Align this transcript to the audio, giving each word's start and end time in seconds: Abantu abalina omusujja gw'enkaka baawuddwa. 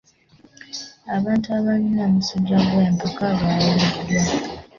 Abantu 1.15 1.47
abalina 1.57 2.01
omusujja 2.09 2.57
gw'enkaka 2.69 3.27
baawuddwa. 3.39 4.21